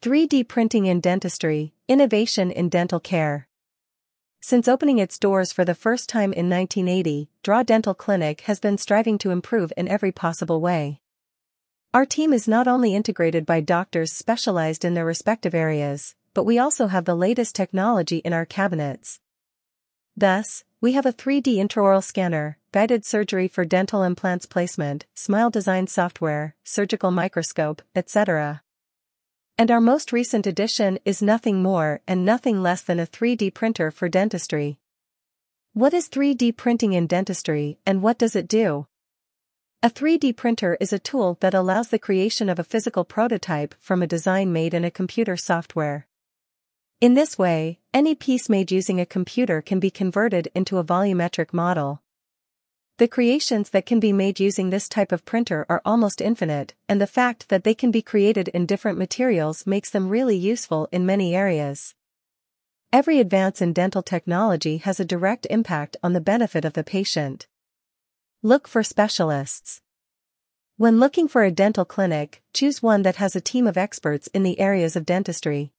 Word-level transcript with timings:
3D 0.00 0.46
printing 0.46 0.86
in 0.86 1.00
dentistry, 1.00 1.72
innovation 1.88 2.52
in 2.52 2.68
dental 2.68 3.00
care. 3.00 3.48
Since 4.40 4.68
opening 4.68 4.98
its 4.98 5.18
doors 5.18 5.52
for 5.52 5.64
the 5.64 5.74
first 5.74 6.08
time 6.08 6.32
in 6.32 6.48
1980, 6.48 7.28
Draw 7.42 7.64
Dental 7.64 7.94
Clinic 7.94 8.42
has 8.42 8.60
been 8.60 8.78
striving 8.78 9.18
to 9.18 9.32
improve 9.32 9.72
in 9.76 9.88
every 9.88 10.12
possible 10.12 10.60
way. 10.60 11.00
Our 11.92 12.06
team 12.06 12.32
is 12.32 12.46
not 12.46 12.68
only 12.68 12.94
integrated 12.94 13.44
by 13.44 13.60
doctors 13.60 14.12
specialized 14.12 14.84
in 14.84 14.94
their 14.94 15.04
respective 15.04 15.52
areas, 15.52 16.14
but 16.32 16.44
we 16.44 16.60
also 16.60 16.86
have 16.86 17.04
the 17.04 17.16
latest 17.16 17.56
technology 17.56 18.18
in 18.18 18.32
our 18.32 18.46
cabinets. 18.46 19.18
Thus, 20.16 20.62
we 20.80 20.92
have 20.92 21.06
a 21.06 21.12
3D 21.12 21.56
intraoral 21.56 22.04
scanner, 22.04 22.58
guided 22.70 23.04
surgery 23.04 23.48
for 23.48 23.64
dental 23.64 24.04
implants 24.04 24.46
placement, 24.46 25.06
smile 25.14 25.50
design 25.50 25.88
software, 25.88 26.54
surgical 26.62 27.10
microscope, 27.10 27.82
etc. 27.96 28.62
And 29.60 29.72
our 29.72 29.80
most 29.80 30.12
recent 30.12 30.46
addition 30.46 31.00
is 31.04 31.20
nothing 31.20 31.60
more 31.60 32.00
and 32.06 32.24
nothing 32.24 32.62
less 32.62 32.80
than 32.80 33.00
a 33.00 33.06
3D 33.06 33.52
printer 33.54 33.90
for 33.90 34.08
dentistry. 34.08 34.78
What 35.72 35.92
is 35.92 36.08
3D 36.08 36.56
printing 36.56 36.92
in 36.92 37.08
dentistry 37.08 37.80
and 37.84 38.00
what 38.00 38.18
does 38.18 38.36
it 38.36 38.46
do? 38.46 38.86
A 39.82 39.90
3D 39.90 40.36
printer 40.36 40.76
is 40.80 40.92
a 40.92 41.00
tool 41.00 41.38
that 41.40 41.54
allows 41.54 41.88
the 41.88 41.98
creation 41.98 42.48
of 42.48 42.60
a 42.60 42.64
physical 42.64 43.04
prototype 43.04 43.74
from 43.80 44.00
a 44.00 44.06
design 44.06 44.52
made 44.52 44.74
in 44.74 44.84
a 44.84 44.92
computer 44.92 45.36
software. 45.36 46.06
In 47.00 47.14
this 47.14 47.36
way, 47.36 47.80
any 47.92 48.14
piece 48.14 48.48
made 48.48 48.70
using 48.70 49.00
a 49.00 49.06
computer 49.06 49.60
can 49.60 49.80
be 49.80 49.90
converted 49.90 50.52
into 50.54 50.78
a 50.78 50.84
volumetric 50.84 51.52
model. 51.52 52.00
The 52.98 53.06
creations 53.06 53.70
that 53.70 53.86
can 53.86 54.00
be 54.00 54.12
made 54.12 54.40
using 54.40 54.70
this 54.70 54.88
type 54.88 55.12
of 55.12 55.24
printer 55.24 55.64
are 55.68 55.80
almost 55.84 56.20
infinite, 56.20 56.74
and 56.88 57.00
the 57.00 57.06
fact 57.06 57.48
that 57.48 57.62
they 57.62 57.72
can 57.72 57.92
be 57.92 58.02
created 58.02 58.48
in 58.48 58.66
different 58.66 58.98
materials 58.98 59.68
makes 59.68 59.88
them 59.88 60.08
really 60.08 60.36
useful 60.36 60.88
in 60.90 61.06
many 61.06 61.32
areas. 61.32 61.94
Every 62.92 63.20
advance 63.20 63.62
in 63.62 63.72
dental 63.72 64.02
technology 64.02 64.78
has 64.78 64.98
a 64.98 65.04
direct 65.04 65.46
impact 65.48 65.96
on 66.02 66.12
the 66.12 66.20
benefit 66.20 66.64
of 66.64 66.72
the 66.72 66.82
patient. 66.82 67.46
Look 68.42 68.66
for 68.66 68.82
specialists. 68.82 69.80
When 70.76 70.98
looking 70.98 71.28
for 71.28 71.44
a 71.44 71.52
dental 71.52 71.84
clinic, 71.84 72.42
choose 72.52 72.82
one 72.82 73.02
that 73.02 73.16
has 73.16 73.36
a 73.36 73.40
team 73.40 73.68
of 73.68 73.78
experts 73.78 74.26
in 74.34 74.42
the 74.42 74.58
areas 74.58 74.96
of 74.96 75.06
dentistry. 75.06 75.70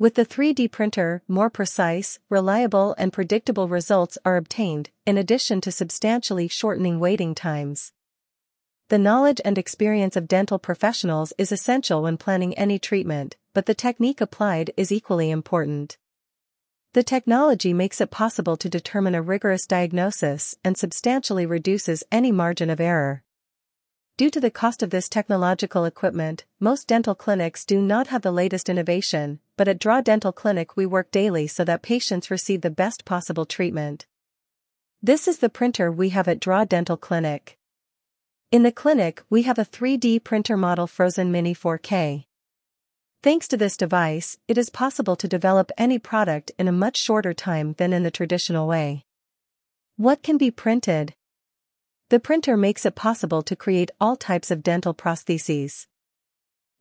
With 0.00 0.14
the 0.14 0.24
3D 0.24 0.70
printer, 0.70 1.24
more 1.26 1.50
precise, 1.50 2.20
reliable 2.30 2.94
and 2.98 3.12
predictable 3.12 3.66
results 3.66 4.16
are 4.24 4.36
obtained, 4.36 4.90
in 5.04 5.18
addition 5.18 5.60
to 5.62 5.72
substantially 5.72 6.46
shortening 6.46 7.00
waiting 7.00 7.34
times. 7.34 7.92
The 8.90 8.98
knowledge 8.98 9.40
and 9.44 9.58
experience 9.58 10.14
of 10.14 10.28
dental 10.28 10.60
professionals 10.60 11.32
is 11.36 11.50
essential 11.50 12.02
when 12.02 12.16
planning 12.16 12.54
any 12.54 12.78
treatment, 12.78 13.34
but 13.54 13.66
the 13.66 13.74
technique 13.74 14.20
applied 14.20 14.70
is 14.76 14.92
equally 14.92 15.32
important. 15.32 15.98
The 16.92 17.02
technology 17.02 17.74
makes 17.74 18.00
it 18.00 18.12
possible 18.12 18.56
to 18.56 18.68
determine 18.68 19.16
a 19.16 19.20
rigorous 19.20 19.66
diagnosis 19.66 20.54
and 20.62 20.78
substantially 20.78 21.44
reduces 21.44 22.04
any 22.12 22.30
margin 22.30 22.70
of 22.70 22.80
error. 22.80 23.24
Due 24.18 24.30
to 24.30 24.40
the 24.40 24.50
cost 24.50 24.82
of 24.82 24.90
this 24.90 25.08
technological 25.08 25.84
equipment, 25.84 26.44
most 26.58 26.88
dental 26.88 27.14
clinics 27.14 27.64
do 27.64 27.80
not 27.80 28.08
have 28.08 28.22
the 28.22 28.32
latest 28.32 28.68
innovation, 28.68 29.38
but 29.56 29.68
at 29.68 29.78
Draw 29.78 30.00
Dental 30.00 30.32
Clinic 30.32 30.76
we 30.76 30.84
work 30.84 31.12
daily 31.12 31.46
so 31.46 31.62
that 31.62 31.82
patients 31.82 32.28
receive 32.28 32.62
the 32.62 32.68
best 32.68 33.04
possible 33.04 33.46
treatment. 33.46 34.06
This 35.00 35.28
is 35.28 35.38
the 35.38 35.48
printer 35.48 35.92
we 35.92 36.08
have 36.08 36.26
at 36.26 36.40
Draw 36.40 36.64
Dental 36.64 36.96
Clinic. 36.96 37.58
In 38.50 38.64
the 38.64 38.72
clinic, 38.72 39.22
we 39.30 39.42
have 39.42 39.56
a 39.56 39.64
3D 39.64 40.24
printer 40.24 40.56
model 40.56 40.88
Phrozen 40.88 41.30
Mini 41.30 41.54
4K. 41.54 42.24
Thanks 43.22 43.46
to 43.46 43.56
this 43.56 43.76
device, 43.76 44.36
it 44.48 44.58
is 44.58 44.68
possible 44.68 45.14
to 45.14 45.28
develop 45.28 45.70
any 45.78 46.00
product 46.00 46.50
in 46.58 46.66
a 46.66 46.72
much 46.72 46.96
shorter 46.96 47.34
time 47.34 47.76
than 47.78 47.92
in 47.92 48.02
the 48.02 48.10
traditional 48.10 48.66
way. 48.66 49.04
What 49.96 50.24
can 50.24 50.38
be 50.38 50.50
printed? 50.50 51.14
The 52.10 52.20
printer 52.20 52.56
makes 52.56 52.86
it 52.86 52.94
possible 52.94 53.42
to 53.42 53.54
create 53.54 53.90
all 54.00 54.16
types 54.16 54.50
of 54.50 54.62
dental 54.62 54.94
prostheses. 54.94 55.86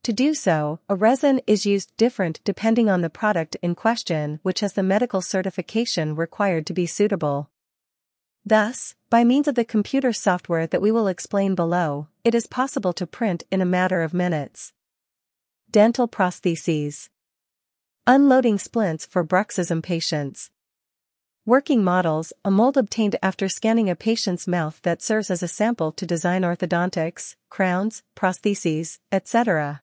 To 0.04 0.14
do 0.14 0.34
so, 0.34 0.80
a 0.88 0.96
resin 0.96 1.42
is 1.46 1.66
used 1.66 1.92
different 1.98 2.40
depending 2.46 2.90
on 2.90 3.02
the 3.02 3.10
product 3.10 3.58
in 3.62 3.76
question 3.76 4.40
which 4.42 4.62
has 4.62 4.74
the 4.74 4.84
medical 4.84 5.22
certification 5.22 6.16
required 6.16 6.66
to 6.68 6.74
be 6.74 6.86
suitable. 6.86 7.50
Thus, 8.46 8.96
by 9.10 9.26
means 9.26 9.50
of 9.50 9.56
the 9.56 9.66
computer 9.66 10.14
software 10.14 10.66
that 10.68 10.82
we 10.82 10.92
will 10.92 11.10
explain 11.10 11.56
below, 11.56 12.08
it 12.24 12.34
is 12.34 12.48
possible 12.48 12.94
to 12.94 13.06
print 13.06 13.44
in 13.52 13.60
a 13.60 13.66
matter 13.66 14.02
of 14.04 14.14
minutes. 14.14 14.72
Dental 15.70 16.08
prostheses. 16.08 17.10
Unloading 18.06 18.58
splints 18.58 19.06
for 19.06 19.26
bruxism 19.26 19.84
patients. 19.84 20.50
Working 21.48 21.82
models, 21.82 22.34
a 22.44 22.52
mold 22.52 22.76
obtained 22.76 23.16
after 23.24 23.48
scanning 23.48 23.90
a 23.90 23.96
patient's 23.96 24.50
mouth 24.50 24.82
that 24.84 25.02
serves 25.02 25.32
as 25.32 25.42
a 25.42 25.48
sample 25.48 25.94
to 25.94 26.06
design 26.06 26.42
orthodontics, 26.42 27.38
crowns, 27.50 28.04
prostheses, 28.18 29.00
etc. 29.14 29.82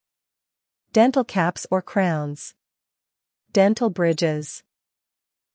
Dental 0.92 1.24
caps 1.24 1.66
or 1.70 1.80
crowns. 1.80 2.54
Dental 3.50 3.88
bridges. 3.88 4.62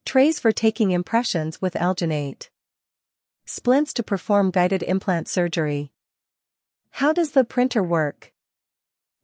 Trays 0.03 0.39
for 0.39 0.51
taking 0.51 0.89
impressions 0.89 1.61
with 1.61 1.75
alginate. 1.75 2.49
Splints 3.45 3.93
to 3.93 4.01
perform 4.01 4.49
guided 4.49 4.81
implant 4.81 5.27
surgery. 5.27 5.91
How 6.89 7.13
does 7.13 7.33
the 7.33 7.43
printer 7.43 7.83
work? 7.83 8.33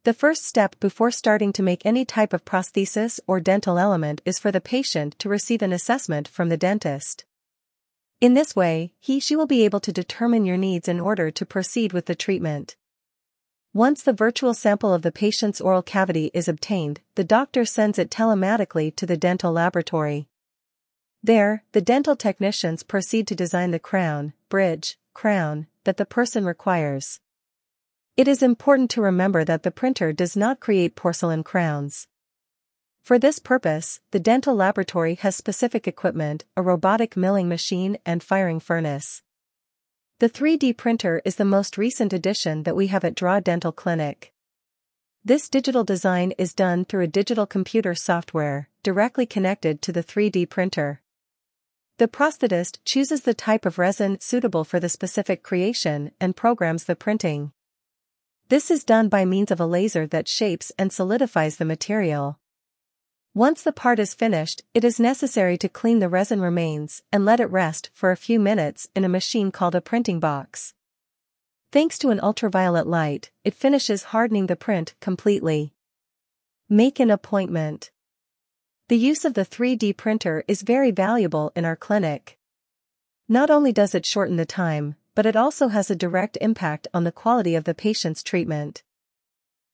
The 0.06 0.14
first 0.14 0.44
step 0.44 0.78
before 0.78 1.10
starting 1.10 1.52
to 1.54 1.64
make 1.64 1.84
any 1.84 2.04
type 2.04 2.32
of 2.32 2.44
prosthesis 2.44 3.18
or 3.26 3.40
dental 3.40 3.76
element 3.76 4.22
is 4.24 4.38
for 4.38 4.52
the 4.52 4.60
patient 4.60 5.18
to 5.18 5.28
receive 5.28 5.62
an 5.62 5.72
assessment 5.72 6.28
from 6.28 6.48
the 6.48 6.56
dentist. 6.56 7.24
In 8.20 8.34
this 8.34 8.54
way, 8.54 8.92
he 9.00 9.18
she 9.18 9.34
will 9.34 9.48
be 9.48 9.64
able 9.64 9.80
to 9.80 9.92
determine 9.92 10.44
your 10.44 10.56
needs 10.56 10.86
in 10.86 11.00
order 11.00 11.32
to 11.32 11.44
proceed 11.44 11.92
with 11.92 12.06
the 12.06 12.14
treatment. 12.14 12.76
Once 13.74 14.04
the 14.04 14.12
virtual 14.12 14.54
sample 14.54 14.94
of 14.94 15.02
the 15.02 15.10
patient's 15.10 15.60
oral 15.60 15.82
cavity 15.82 16.30
is 16.32 16.46
obtained, 16.46 17.00
the 17.16 17.24
doctor 17.24 17.64
sends 17.64 17.98
it 17.98 18.08
telematically 18.08 18.94
to 18.94 19.06
the 19.06 19.16
dental 19.16 19.50
laboratory. 19.50 20.28
There, 21.20 21.64
the 21.72 21.80
dental 21.80 22.14
technicians 22.14 22.84
proceed 22.84 23.26
to 23.26 23.34
design 23.34 23.72
the 23.72 23.80
crown, 23.80 24.34
bridge, 24.50 25.00
crown, 25.14 25.66
that 25.82 25.96
the 25.96 26.06
person 26.06 26.44
requires. 26.44 27.18
It 28.16 28.28
is 28.28 28.42
important 28.42 28.90
to 28.92 29.02
remember 29.02 29.44
that 29.44 29.62
the 29.62 29.70
printer 29.70 30.10
does 30.10 30.34
not 30.34 30.58
create 30.58 30.96
porcelain 30.96 31.44
crowns. 31.44 32.08
For 33.02 33.18
this 33.18 33.38
purpose, 33.38 34.00
the 34.10 34.18
dental 34.18 34.54
laboratory 34.54 35.16
has 35.16 35.36
specific 35.36 35.86
equipment, 35.86 36.46
a 36.56 36.62
robotic 36.62 37.14
milling 37.14 37.46
machine 37.46 37.98
and 38.06 38.22
firing 38.22 38.58
furnace. 38.58 39.22
The 40.18 40.30
3D 40.30 40.78
printer 40.78 41.20
is 41.26 41.36
the 41.36 41.44
most 41.44 41.76
recent 41.76 42.14
addition 42.14 42.62
that 42.62 42.74
we 42.74 42.86
have 42.86 43.04
at 43.04 43.14
Draw 43.14 43.40
Dental 43.40 43.70
Clinic. 43.70 44.32
This 45.22 45.50
digital 45.50 45.84
design 45.84 46.32
is 46.38 46.54
done 46.54 46.86
through 46.86 47.02
a 47.02 47.06
digital 47.08 47.44
computer 47.44 47.94
software, 47.94 48.70
directly 48.82 49.26
connected 49.26 49.82
to 49.82 49.92
the 49.92 50.02
3D 50.02 50.48
printer. 50.48 51.02
The 51.98 52.08
prosthetist 52.08 52.78
chooses 52.86 53.22
the 53.22 53.34
type 53.34 53.66
of 53.66 53.78
resin 53.78 54.20
suitable 54.20 54.64
for 54.64 54.80
the 54.80 54.88
specific 54.88 55.42
creation 55.42 56.12
and 56.18 56.34
programs 56.34 56.84
the 56.84 56.96
printing. 56.96 57.52
This 58.48 58.70
is 58.70 58.84
done 58.84 59.08
by 59.08 59.24
means 59.24 59.50
of 59.50 59.58
a 59.58 59.66
laser 59.66 60.06
that 60.06 60.28
shapes 60.28 60.70
and 60.78 60.92
solidifies 60.92 61.56
the 61.56 61.64
material. 61.64 62.38
Once 63.34 63.60
the 63.60 63.72
part 63.72 63.98
is 63.98 64.14
finished, 64.14 64.62
it 64.72 64.84
is 64.84 65.00
necessary 65.00 65.58
to 65.58 65.68
clean 65.68 65.98
the 65.98 66.08
resin 66.08 66.40
remains 66.40 67.02
and 67.12 67.24
let 67.24 67.40
it 67.40 67.50
rest 67.50 67.90
for 67.92 68.12
a 68.12 68.16
few 68.16 68.38
minutes 68.38 68.88
in 68.94 69.04
a 69.04 69.08
machine 69.08 69.50
called 69.50 69.74
a 69.74 69.80
printing 69.80 70.20
box. 70.20 70.74
Thanks 71.72 71.98
to 71.98 72.10
an 72.10 72.20
ultraviolet 72.20 72.86
light, 72.86 73.32
it 73.42 73.52
finishes 73.52 74.14
hardening 74.14 74.46
the 74.46 74.54
print 74.54 74.94
completely. 75.00 75.74
Make 76.68 77.00
an 77.00 77.10
appointment. 77.10 77.90
The 78.88 78.96
use 78.96 79.24
of 79.24 79.34
the 79.34 79.44
3D 79.44 79.96
printer 79.96 80.44
is 80.46 80.62
very 80.62 80.92
valuable 80.92 81.50
in 81.56 81.64
our 81.64 81.76
clinic. 81.76 82.38
Not 83.28 83.50
only 83.50 83.72
does 83.72 83.92
it 83.92 84.06
shorten 84.06 84.36
the 84.36 84.46
time, 84.46 84.94
but 85.16 85.26
it 85.26 85.34
also 85.34 85.68
has 85.68 85.90
a 85.90 85.96
direct 85.96 86.38
impact 86.40 86.86
on 86.94 87.02
the 87.02 87.10
quality 87.10 87.56
of 87.56 87.64
the 87.64 87.74
patient's 87.74 88.22
treatment. 88.22 88.84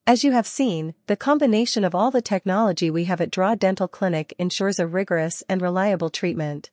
As 0.07 0.25
you 0.25 0.33
have 0.33 0.47
seen, 0.47 0.95
the 1.09 1.17
combination 1.17 1.85
of 1.85 1.95
all 1.95 2.13
the 2.13 2.23
technology 2.23 2.91
we 2.91 3.05
have 3.05 3.21
at 3.21 3.31
Draw 3.31 3.57
Dental 3.57 3.89
Clinic 3.89 4.35
ensures 4.39 4.79
a 4.79 4.87
rigorous 4.87 5.43
and 5.49 5.61
reliable 5.61 6.11
treatment. 6.11 6.71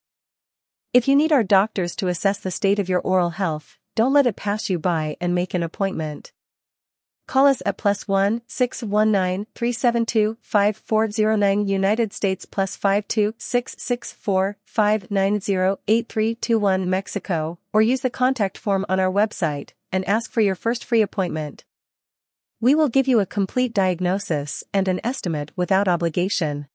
If 0.94 1.08
you 1.08 1.16
need 1.16 1.32
our 1.32 1.44
doctors 1.44 1.96
to 1.98 2.08
assess 2.08 2.40
the 2.40 2.52
state 2.52 2.80
of 2.80 2.88
your 2.88 3.02
oral 3.02 3.32
health, 3.32 3.78
don't 3.96 4.14
let 4.14 4.28
it 4.28 4.36
pass 4.36 4.70
you 4.70 4.78
by 4.78 5.18
and 5.20 5.36
make 5.36 5.54
an 5.56 5.64
appointment. 5.64 6.32
Call 7.30 7.46
us 7.46 7.62
at 7.64 7.78
plus 7.78 8.08
1 8.08 8.42
619 8.48 9.46
372 9.54 10.38
5409 10.42 11.68
United 11.68 12.12
States 12.12 12.46
plus 12.46 12.76
52 12.76 13.36
664 13.38 14.58
590 14.66 15.80
8321 15.88 16.90
Mexico, 16.90 17.60
or 17.72 17.84
use 17.84 18.02
the 18.02 18.10
contact 18.10 18.58
form 18.58 18.84
on 18.90 19.00
our 19.00 19.12
website 19.12 19.74
and 19.92 20.04
ask 20.06 20.32
for 20.32 20.42
your 20.42 20.56
first 20.56 20.84
free 20.84 21.04
appointment. 21.04 21.66
We 22.60 22.74
will 22.74 22.90
give 22.90 23.08
you 23.08 23.20
a 23.20 23.28
complete 23.28 23.74
diagnosis 23.76 24.64
and 24.74 24.88
an 24.88 25.00
estimate 25.04 25.52
without 25.56 25.88
obligation. 25.88 26.66